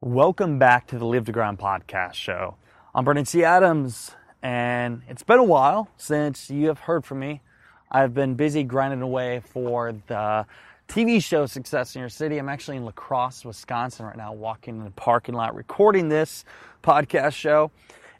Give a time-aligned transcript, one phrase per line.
[0.00, 2.54] Welcome back to the Live to Grind podcast show.
[2.94, 3.42] I'm Brandon T.
[3.42, 7.42] Adams, and it's been a while since you have heard from me.
[7.90, 10.46] I've been busy grinding away for the
[10.86, 12.38] TV show Success in Your City.
[12.38, 16.44] I'm actually in La Crosse, Wisconsin right now, walking in the parking lot recording this
[16.80, 17.72] podcast show.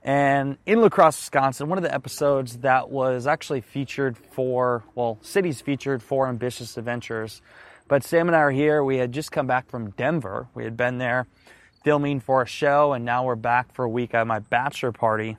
[0.02, 5.20] And in La Crosse, Wisconsin, one of the episodes that was actually featured for, well,
[5.22, 7.40] cities featured for Ambitious Adventures.
[7.86, 8.82] But Sam and I are here.
[8.82, 10.48] We had just come back from Denver.
[10.54, 11.28] We had been there
[11.88, 15.38] filming for a show, and now we're back for a week at my bachelor party.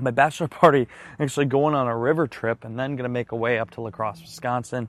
[0.00, 0.88] My bachelor party
[1.20, 3.90] actually going on a river trip and then to make a way up to La
[3.90, 4.88] Crosse, Wisconsin.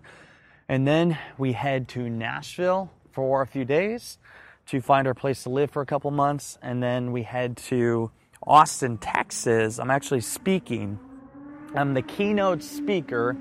[0.67, 4.17] And then we head to Nashville for a few days
[4.65, 6.57] to find our place to live for a couple months.
[6.63, 8.09] And then we head to
[8.41, 9.77] Austin, Texas.
[9.77, 10.97] I'm actually speaking.
[11.75, 13.37] I'm the keynote speaker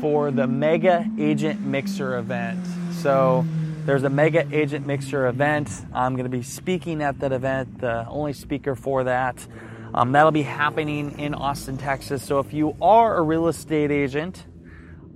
[0.00, 2.66] for the Mega Agent Mixer event.
[2.94, 3.46] So,
[3.88, 5.70] there's a Mega Agent Mixer event.
[5.94, 9.46] I'm going to be speaking at that event, the only speaker for that.
[9.94, 12.22] Um, that'll be happening in Austin, Texas.
[12.22, 14.44] So if you are a real estate agent,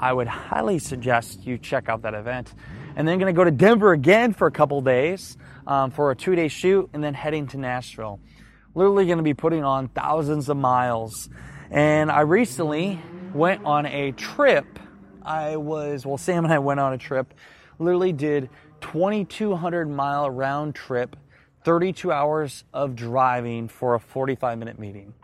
[0.00, 2.54] I would highly suggest you check out that event.
[2.96, 5.36] And then going to go to Denver again for a couple days
[5.66, 8.20] um, for a two day shoot and then heading to Nashville.
[8.74, 11.28] Literally going to be putting on thousands of miles.
[11.70, 12.98] And I recently
[13.34, 14.78] went on a trip.
[15.20, 17.34] I was, well, Sam and I went on a trip
[17.82, 18.48] literally did
[18.80, 21.16] 2,200 mile round trip,
[21.64, 25.14] 32 hours of driving for a 45 minute meeting.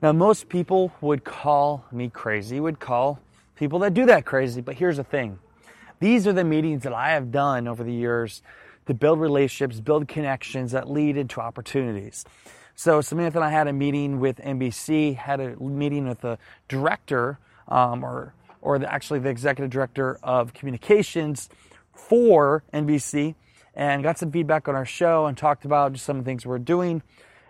[0.00, 3.20] Now, most people would call me crazy, would call
[3.54, 5.38] people that do that crazy, but here's the thing.
[6.00, 8.42] These are the meetings that I have done over the years
[8.86, 12.24] to build relationships, build connections that lead into opportunities.
[12.74, 16.38] So Samantha and I had a meeting with NBC, had a meeting with the
[16.68, 17.38] director,
[17.68, 21.50] um, or or the, actually the executive director of communications
[21.94, 23.34] for NBC
[23.74, 26.44] and got some feedback on our show and talked about just some of the things
[26.44, 27.02] we're doing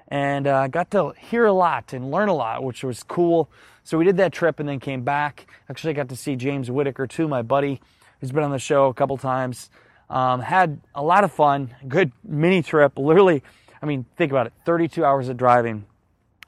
[0.08, 3.48] and uh, got to hear a lot and learn a lot, which was cool.
[3.82, 5.46] So we did that trip and then came back.
[5.70, 7.80] Actually, I got to see James Whitaker too, my buddy,
[8.20, 9.70] who's been on the show a couple times.
[10.10, 12.98] Um, had a lot of fun, good mini trip.
[12.98, 13.42] Literally,
[13.80, 15.86] I mean, think about it 32 hours of driving.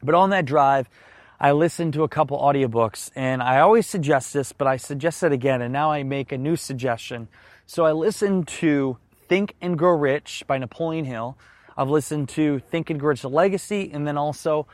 [0.03, 0.91] But on that drive,
[1.41, 5.32] I listened to a couple audiobooks, and I always suggest this, but I suggest it
[5.32, 7.28] again, and now I make a new suggestion.
[7.66, 11.38] So I listened to Think and Grow Rich by Napoleon Hill.
[11.78, 14.66] I've listened to Think and Grow Rich Legacy and then also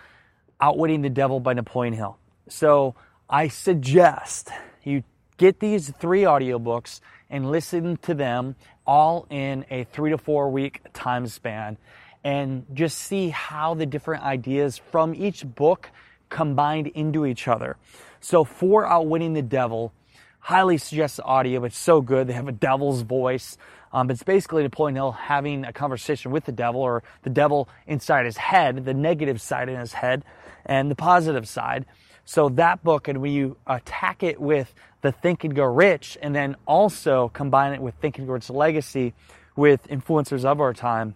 [0.61, 2.19] Outwitting the Devil by Napoleon Hill.
[2.49, 2.97] So
[3.29, 4.51] I suggest
[4.83, 5.05] you
[5.37, 10.81] get these three audiobooks and listen to them all in a three to four week
[10.93, 11.79] time span
[12.25, 15.91] and just see how the different ideas from each book
[16.29, 17.77] combined into each other.
[18.21, 19.93] So for Outwitting the Devil,
[20.41, 21.65] highly suggest the audio.
[21.65, 22.27] It's so good.
[22.27, 23.57] They have a devil's voice.
[23.93, 28.25] Um, it's basically Napoleon Hill having a conversation with the devil or the devil inside
[28.27, 30.25] his head, the negative side in his head
[30.65, 31.87] and the positive side.
[32.25, 36.35] So that book, and when you attack it with the Think and Grow Rich, and
[36.35, 39.15] then also combine it with Think and Grow Rich Legacy
[39.57, 41.15] with influencers of our time,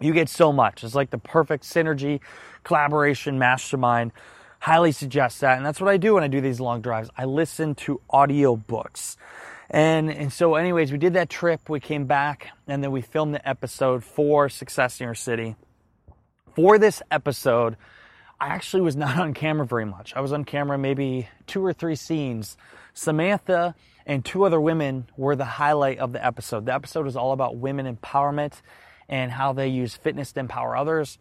[0.00, 0.82] you get so much.
[0.82, 2.20] It's like the perfect synergy,
[2.64, 4.12] collaboration, mastermind
[4.60, 5.56] highly suggest that.
[5.56, 7.10] And that's what I do when I do these long drives.
[7.16, 9.16] I listen to audio books.
[9.70, 11.68] And, and so anyways, we did that trip.
[11.68, 15.56] We came back and then we filmed the episode for Success in Your City.
[16.54, 17.76] For this episode,
[18.38, 20.14] I actually was not on camera very much.
[20.14, 22.56] I was on camera maybe two or three scenes.
[22.92, 26.66] Samantha and two other women were the highlight of the episode.
[26.66, 28.60] The episode was all about women empowerment
[29.08, 31.18] and how they use fitness to empower others.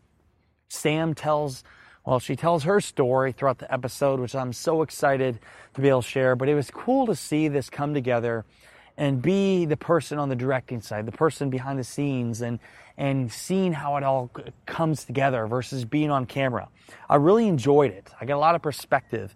[0.69, 1.63] Sam tells
[2.05, 5.39] well, she tells her story throughout the episode, which I'm so excited
[5.75, 6.35] to be able to share.
[6.35, 8.45] But it was cool to see this come together
[8.97, 12.59] and be the person on the directing side, the person behind the scenes, and
[12.97, 14.29] and seeing how it all
[14.65, 16.67] comes together versus being on camera.
[17.09, 18.11] I really enjoyed it.
[18.19, 19.33] I got a lot of perspective.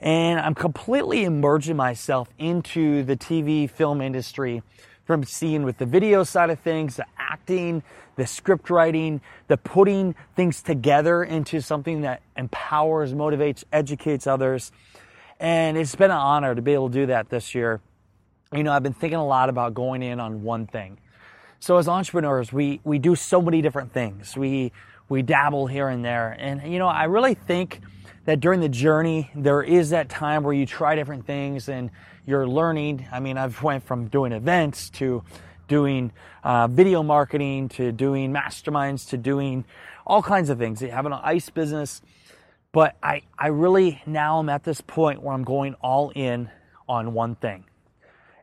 [0.00, 4.62] And I'm completely immersing myself into the TV film industry
[5.04, 7.06] from seeing with the video side of things, the
[7.42, 7.82] acting,
[8.16, 14.70] the script writing, the putting things together into something that empowers, motivates, educates others.
[15.40, 17.80] And it's been an honor to be able to do that this year.
[18.52, 20.98] You know, I've been thinking a lot about going in on one thing.
[21.58, 24.36] So as entrepreneurs, we, we do so many different things.
[24.36, 24.72] We,
[25.08, 26.36] we dabble here and there.
[26.38, 27.80] And, you know, I really think
[28.24, 31.90] that during the journey, there is that time where you try different things and
[32.24, 33.08] you're learning.
[33.10, 35.24] I mean, I've went from doing events to
[35.72, 36.12] doing
[36.44, 39.64] uh, video marketing to doing masterminds to doing
[40.06, 40.80] all kinds of things.
[40.80, 42.02] Having an ice business.
[42.72, 46.50] But I, I really now am at this point where I'm going all in
[46.86, 47.64] on one thing,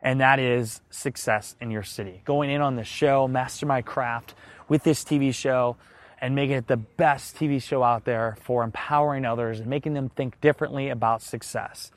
[0.01, 2.23] and that is success in your city.
[2.25, 4.33] Going in on the show, master my craft
[4.67, 5.77] with this TV show,
[6.19, 10.09] and making it the best TV show out there for empowering others and making them
[10.09, 11.91] think differently about success.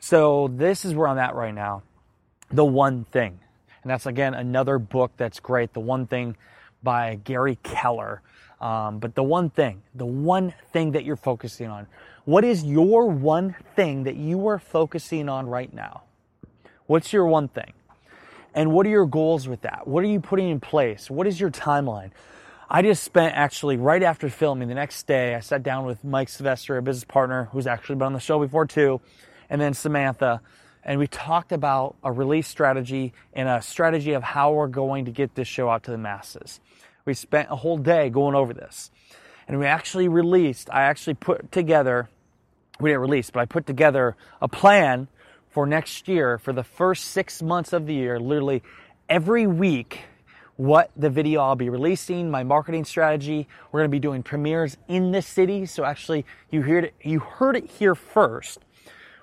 [0.00, 1.82] So, this is where I'm at right now.
[2.50, 3.38] The One Thing.
[3.84, 5.74] And that's again another book that's great.
[5.74, 6.36] The One Thing
[6.82, 8.22] by Gary Keller.
[8.60, 11.86] Um, but the one thing, the one thing that you're focusing on,
[12.24, 16.04] what is your one thing that you are focusing on right now?
[16.86, 17.74] What's your one thing?
[18.54, 19.86] And what are your goals with that?
[19.86, 21.10] What are you putting in place?
[21.10, 22.12] What is your timeline?
[22.70, 26.30] I just spent actually right after filming the next day, I sat down with Mike
[26.30, 29.02] Sylvester, a business partner who's actually been on the show before too,
[29.50, 30.40] and then Samantha,
[30.84, 35.10] and we talked about a release strategy and a strategy of how we're going to
[35.10, 36.60] get this show out to the masses.
[37.04, 38.90] We spent a whole day going over this.
[39.48, 42.08] And we actually released, I actually put together,
[42.80, 45.08] we didn't release, but I put together a plan
[45.50, 48.62] for next year for the first six months of the year, literally
[49.08, 50.00] every week,
[50.56, 53.48] what the video I'll be releasing, my marketing strategy.
[53.70, 55.66] We're going to be doing premieres in the city.
[55.66, 58.60] So actually, you heard it, you heard it here first.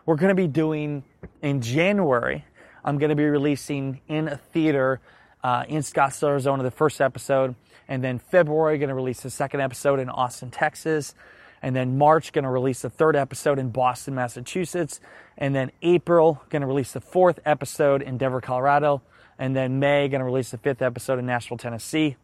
[0.05, 1.03] We're going to be doing
[1.43, 2.43] in January.
[2.83, 4.99] I'm going to be releasing in a theater
[5.43, 7.53] uh, in Scottsdale, Arizona, the first episode.
[7.87, 11.13] And then February, going to release the second episode in Austin, Texas.
[11.61, 14.99] And then March, going to release the third episode in Boston, Massachusetts.
[15.37, 19.03] And then April, going to release the fourth episode in Denver, Colorado.
[19.37, 22.15] And then May, going to release the fifth episode in Nashville, Tennessee.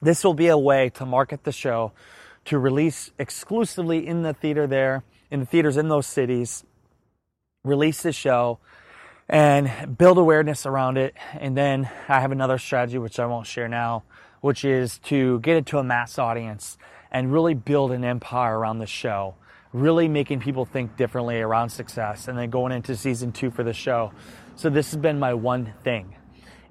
[0.00, 1.92] This will be a way to market the show,
[2.44, 5.02] to release exclusively in the theater there,
[5.32, 6.64] in the theaters in those cities,
[7.64, 8.58] release the show,
[9.28, 11.14] and build awareness around it.
[11.38, 14.02] And then I have another strategy, which I won't share now,
[14.40, 16.76] which is to get it to a mass audience
[17.12, 19.36] and really build an empire around the show,
[19.72, 23.72] really making people think differently around success, and then going into season two for the
[23.72, 24.12] show.
[24.56, 26.16] So, this has been my one thing.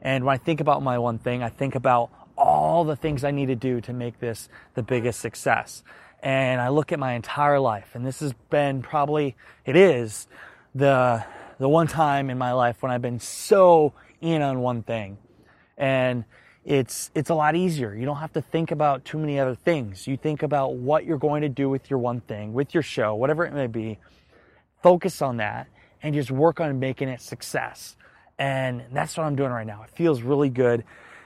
[0.02, 3.32] And when I think about my one thing, I think about all the things I
[3.32, 5.84] need to do to make this the biggest success.
[6.24, 9.36] And I look at my entire life, and this has been probably,
[9.66, 10.28] it is
[10.74, 11.24] the,
[11.58, 15.18] the one time in my life when I've been so in on one thing.
[15.78, 16.26] And
[16.64, 17.96] it's it's a lot easier.
[17.96, 20.06] You don't have to think about too many other things.
[20.06, 23.16] You think about what you're going to do with your one thing, with your show,
[23.16, 23.98] whatever it may be.
[24.84, 25.68] Focus on that
[26.04, 27.96] and just work on making it success.
[28.38, 29.84] And that's what I'm doing right now.
[29.84, 30.84] It feels really good.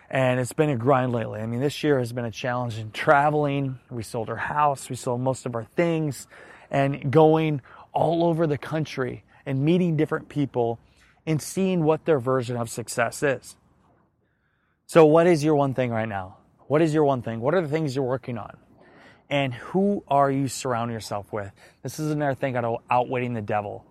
[0.09, 1.41] And it's been a grind lately.
[1.41, 3.79] I mean, this year has been a challenge in traveling.
[3.89, 6.27] We sold our house, we sold most of our things,
[6.69, 10.79] and going all over the country and meeting different people
[11.25, 13.55] and seeing what their version of success is.
[14.87, 16.37] So, what is your one thing right now?
[16.67, 17.39] What is your one thing?
[17.39, 18.57] What are the things you're working on?
[19.29, 21.51] And who are you surrounding yourself with?
[21.81, 23.85] This is another thing about outwitting the devil.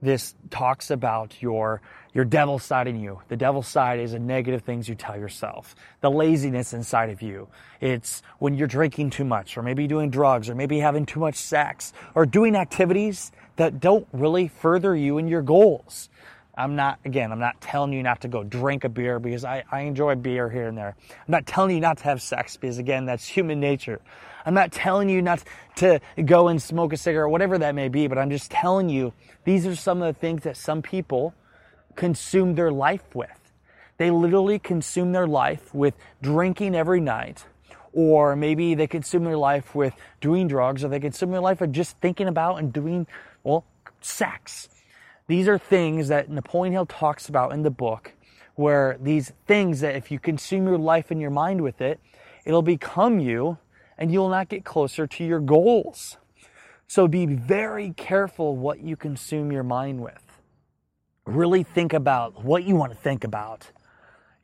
[0.00, 1.82] This talks about your
[2.14, 3.20] your devil side in you.
[3.28, 5.74] The devil side is the negative things you tell yourself.
[6.00, 7.48] The laziness inside of you.
[7.80, 11.36] It's when you're drinking too much, or maybe doing drugs, or maybe having too much
[11.36, 16.10] sex, or doing activities that don't really further you and your goals.
[16.54, 19.64] I'm not, again, I'm not telling you not to go drink a beer because I,
[19.72, 20.94] I enjoy beer here and there.
[21.08, 24.02] I'm not telling you not to have sex because, again, that's human nature.
[24.44, 25.42] I'm not telling you not
[25.76, 28.90] to go and smoke a cigarette, or whatever that may be, but I'm just telling
[28.90, 29.14] you
[29.44, 31.32] these are some of the things that some people
[31.96, 33.30] consume their life with.
[33.98, 37.44] They literally consume their life with drinking every night,
[37.92, 41.72] or maybe they consume their life with doing drugs, or they consume their life with
[41.72, 43.06] just thinking about and doing,
[43.44, 43.64] well,
[44.00, 44.68] sex
[45.32, 48.12] these are things that Napoleon Hill talks about in the book,
[48.54, 52.00] where these things that if you consume your life and your mind with it,
[52.44, 53.58] it'll become you
[53.96, 56.18] and you'll not get closer to your goals.
[56.86, 60.22] So be very careful what you consume your mind with.
[61.24, 63.70] Really think about what you want to think about.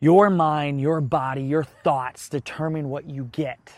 [0.00, 3.72] Your mind, your body, your thoughts determine what you get.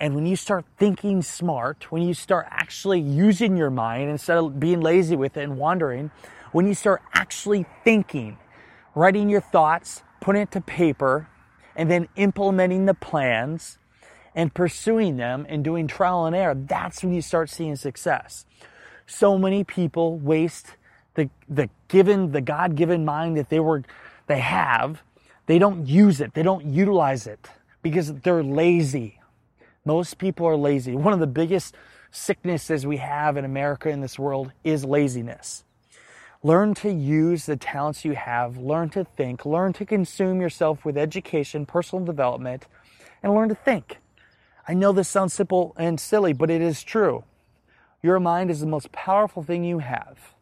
[0.00, 4.58] And when you start thinking smart, when you start actually using your mind instead of
[4.58, 6.10] being lazy with it and wandering,
[6.50, 8.36] when you start actually thinking,
[8.96, 11.28] writing your thoughts, putting it to paper,
[11.76, 13.78] and then implementing the plans
[14.34, 18.44] and pursuing them and doing trial and error, that's when you start seeing success.
[19.06, 20.74] So many people waste
[21.14, 23.84] the, the given, the God given mind that they were,
[24.28, 25.02] they have.
[25.46, 26.34] They don't use it.
[26.34, 27.48] They don't utilize it
[27.82, 29.18] because they're lazy
[29.84, 30.94] Most people are lazy.
[30.96, 31.76] One of the biggest
[32.12, 35.64] sicknesses we have in America in this world is laziness.
[36.42, 40.98] Learn to use the talents you have, learn to think, learn to consume yourself with
[40.98, 42.66] education, personal development,
[43.22, 43.98] and learn to think.
[44.68, 47.24] I know this sounds simple and silly, but it is true.
[48.02, 50.33] Your mind is the most powerful thing you have.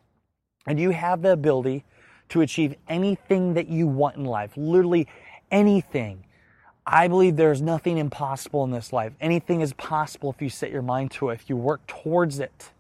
[0.66, 1.84] And you have the ability
[2.30, 5.08] to achieve anything that you want in life, literally
[5.50, 6.24] anything.
[6.86, 9.12] I believe there's nothing impossible in this life.
[9.20, 12.70] Anything is possible if you set your mind to it, if you work towards it.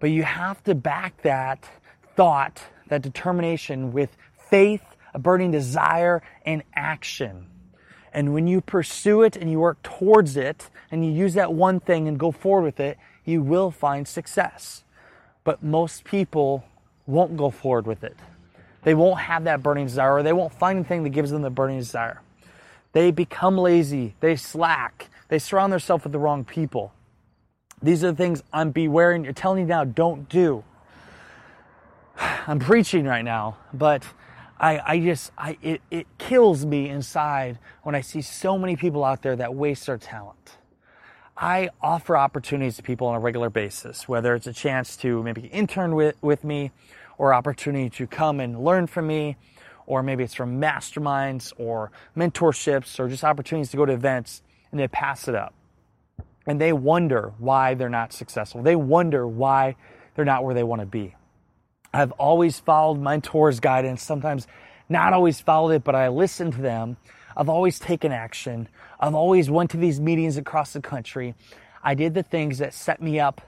[0.00, 1.68] But you have to back that
[2.16, 4.16] thought, that determination with
[4.48, 4.82] faith,
[5.14, 7.46] a burning desire, and action.
[8.12, 11.78] And when you pursue it and you work towards it and you use that one
[11.78, 14.82] thing and go forward with it, you will find success.
[15.44, 16.64] But most people
[17.06, 18.16] won't go forward with it.
[18.82, 21.50] They won't have that burning desire or they won't find anything that gives them the
[21.50, 22.20] burning desire.
[22.92, 26.92] They become lazy, they slack, they surround themselves with the wrong people.
[27.82, 30.64] These are the things I'm bewaring, you're telling you now, don't do.
[32.18, 34.04] I'm preaching right now, but
[34.58, 39.04] I, I just, I, it, it kills me inside when I see so many people
[39.04, 40.56] out there that waste their talent.
[41.42, 45.46] I offer opportunities to people on a regular basis, whether it's a chance to maybe
[45.46, 46.70] intern with, with me
[47.16, 49.38] or opportunity to come and learn from me
[49.86, 54.78] or maybe it's from masterminds or mentorships or just opportunities to go to events and
[54.78, 55.54] they pass it up.
[56.46, 58.62] And they wonder why they're not successful.
[58.62, 59.76] They wonder why
[60.14, 61.16] they're not where they want to be.
[61.92, 64.46] I've always followed mentors' guidance, sometimes
[64.90, 66.98] not always followed it, but I listened to them.
[67.36, 68.68] I've always taken action.
[68.98, 71.34] I've always went to these meetings across the country.
[71.82, 73.40] I did the things that set me up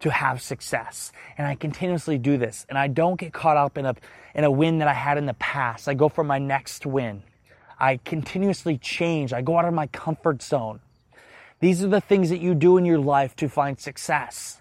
[0.00, 1.12] to have success.
[1.38, 2.66] And I continuously do this.
[2.68, 3.94] And I don't get caught up in a,
[4.34, 5.88] in a win that I had in the past.
[5.88, 7.22] I go for my next win.
[7.78, 9.32] I continuously change.
[9.32, 10.80] I go out of my comfort zone.
[11.60, 14.60] These are the things that you do in your life to find success.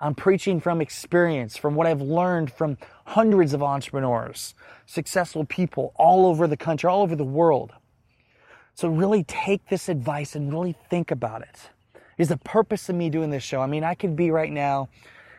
[0.00, 4.54] I'm preaching from experience, from what I've learned from hundreds of entrepreneurs,
[4.86, 7.72] successful people all over the country, all over the world.
[8.80, 11.68] So really take this advice and really think about it
[12.16, 13.60] is the purpose of me doing this show.
[13.60, 14.88] I mean, I could be right now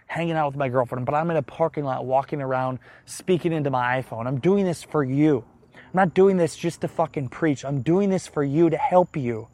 [0.05, 3.71] hanging out with my girlfriend, but I'm in a parking lot walking around speaking into
[3.71, 4.27] my iPhone.
[4.27, 5.43] I'm doing this for you.
[5.73, 7.65] I'm not doing this just to fucking preach.
[7.65, 9.47] I'm doing this for you to help you.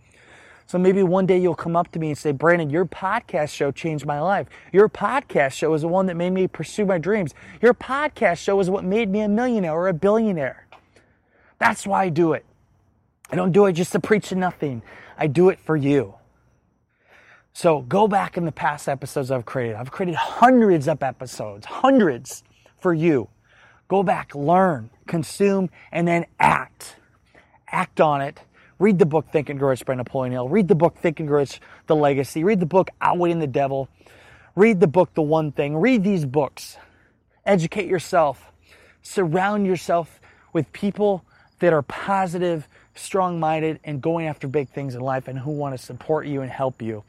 [0.65, 3.71] So maybe one day you'll come up to me and say, Brandon, your podcast show
[3.71, 4.47] changed my life.
[4.73, 7.33] Your podcast show is the one that made me pursue my dreams.
[7.61, 10.67] Your podcast show is what made me a millionaire or a billionaire.
[11.57, 12.43] That's why I do it.
[13.29, 14.81] I don't do it just to preach to nothing.
[15.17, 16.15] I do it for you.
[17.53, 19.75] So go back in the past episodes I've created.
[19.75, 22.43] I've created hundreds of episodes, hundreds
[22.79, 23.29] for you.
[23.87, 26.97] Go back, learn, consume, and then act.
[27.69, 28.39] Act on it.
[28.79, 30.49] Read the book Think and Grow Rich by Napoleon Hill.
[30.49, 32.43] Read the book Think and Grow Rich, The Legacy.
[32.43, 33.89] Read the book Outwitting the Devil.
[34.55, 35.77] Read the book The One Thing.
[35.77, 36.77] Read these books.
[37.45, 38.51] Educate yourself.
[39.01, 40.19] Surround yourself
[40.53, 41.25] with people
[41.59, 42.67] that are positive,
[42.97, 46.41] strong minded, and going after big things in life and who want to support you
[46.41, 47.03] and help you.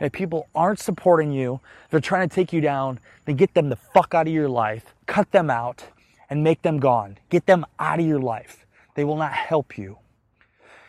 [0.00, 1.60] And if people aren't supporting you,
[1.90, 4.94] they're trying to take you down, then get them the fuck out of your life,
[5.06, 5.84] cut them out,
[6.28, 7.18] and make them gone.
[7.28, 8.66] Get them out of your life.
[8.94, 9.98] They will not help you.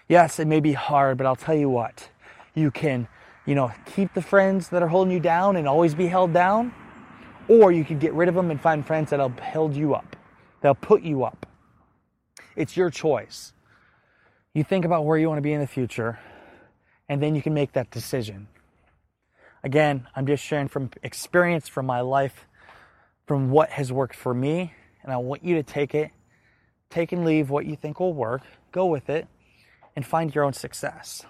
[0.07, 2.09] Yes, it may be hard, but I'll tell you what,
[2.53, 3.07] you can,
[3.45, 6.73] you know, keep the friends that are holding you down and always be held down,
[7.47, 10.15] or you can get rid of them and find friends that'll hold you up.
[10.61, 11.45] They'll put you up.
[12.55, 13.53] It's your choice.
[14.55, 16.17] You think about where you want to be in the future,
[17.09, 18.47] and then you can make that decision.
[19.65, 22.45] Again, I'm just sharing from experience from my life,
[23.27, 26.11] from what has worked for me, and I want you to take it,
[26.89, 29.27] take and leave what you think will work, go with it,
[29.93, 31.25] and find your own success.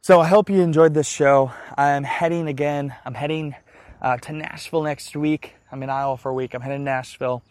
[0.00, 1.52] So I hope you enjoyed this show.
[1.78, 2.92] I'm heading again.
[3.04, 3.54] I'm heading
[4.02, 5.54] uh, to Nashville next week.
[5.70, 6.54] I'm in Iowa for a week.
[6.54, 7.44] I'm heading to Nashville.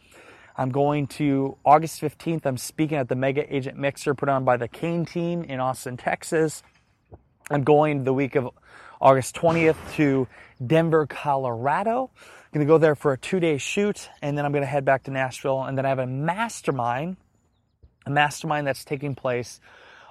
[0.56, 2.46] I'm going to August 15th.
[2.46, 5.98] I'm speaking at the Mega Agent Mixer put on by the Kane team in Austin,
[5.98, 6.62] Texas.
[7.50, 8.50] I'm going the week of
[9.02, 10.28] August 20th to
[10.66, 12.12] Denver, Colorado.
[12.16, 14.68] I'm going to go there for a two day shoot, and then I'm going to
[14.68, 15.64] head back to Nashville.
[15.64, 17.18] And then I have a mastermind,
[18.06, 19.60] a mastermind that's taking place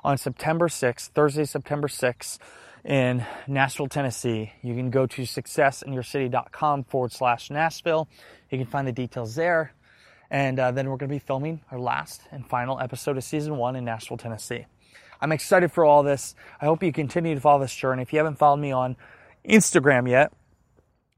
[0.03, 2.39] on September 6th, Thursday, September 6th
[2.85, 4.53] in Nashville, Tennessee.
[4.61, 8.09] You can go to successinyourcity.com forward slash Nashville.
[8.51, 9.73] You can find the details there.
[10.33, 13.59] And uh, then we're going to be filming our last and final episode of season
[13.59, 14.65] one in Nashville, Tennessee.
[15.21, 16.35] I'm excited for all this.
[16.59, 18.01] I hope you continue to follow this journey.
[18.01, 18.97] If you haven't followed me on
[19.47, 20.33] Instagram yet,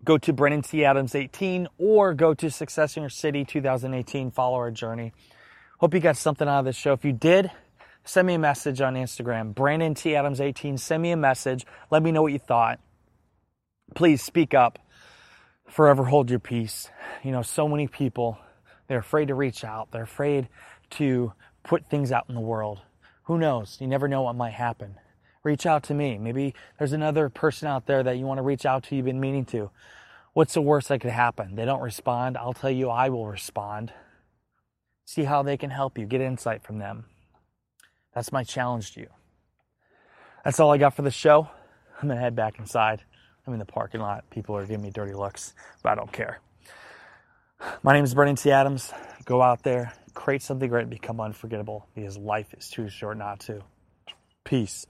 [0.02, 0.84] go to Brandon T.
[0.84, 4.32] Adams 18 or go to Success in Your City 2018.
[4.32, 5.12] Follow our journey.
[5.78, 6.92] Hope you got something out of this show.
[6.92, 7.52] If you did,
[8.04, 10.16] send me a message on Instagram, Brandon T.
[10.16, 10.76] Adams 18.
[10.76, 11.64] Send me a message.
[11.88, 12.80] Let me know what you thought.
[13.94, 14.80] Please speak up.
[15.68, 16.90] Forever hold your peace.
[17.22, 18.38] You know, so many people,
[18.88, 19.90] they're afraid to reach out.
[19.90, 20.48] They're afraid
[20.90, 22.80] to put things out in the world.
[23.24, 23.78] Who knows?
[23.80, 24.96] You never know what might happen.
[25.42, 26.18] Reach out to me.
[26.18, 29.20] Maybe there's another person out there that you want to reach out to, you've been
[29.20, 29.70] meaning to.
[30.32, 31.54] What's the worst that could happen?
[31.54, 32.36] They don't respond.
[32.36, 33.92] I'll tell you, I will respond.
[35.04, 36.06] See how they can help you.
[36.06, 37.04] Get insight from them.
[38.14, 39.08] That's my challenge to you.
[40.44, 41.48] That's all I got for the show.
[42.00, 43.02] I'm going to head back inside.
[43.46, 44.28] I'm in the parking lot.
[44.30, 46.40] People are giving me dirty looks, but I don't care.
[47.82, 48.50] My name is Brandon T.
[48.50, 48.92] Adams.
[49.24, 53.40] Go out there, create something great, and become unforgettable because life is too short not
[53.40, 53.62] to.
[54.44, 54.86] Peace.